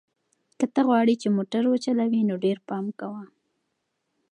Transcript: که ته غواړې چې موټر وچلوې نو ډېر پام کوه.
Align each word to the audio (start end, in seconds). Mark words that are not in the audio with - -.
که 0.57 0.65
ته 0.73 0.81
غواړې 0.87 1.15
چې 1.21 1.27
موټر 1.37 1.63
وچلوې 1.67 2.21
نو 2.29 2.35
ډېر 2.45 2.57
پام 2.69 2.85
کوه. 2.99 3.23